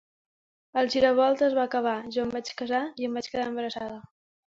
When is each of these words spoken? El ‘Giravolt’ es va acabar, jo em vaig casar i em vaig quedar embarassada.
El 0.81 0.89
‘Giravolt’ 0.93 1.45
es 1.49 1.57
va 1.59 1.67
acabar, 1.71 1.95
jo 2.17 2.25
em 2.25 2.35
vaig 2.39 2.53
casar 2.65 2.83
i 3.05 3.11
em 3.11 3.19
vaig 3.23 3.33
quedar 3.37 3.49
embarassada. 3.55 4.05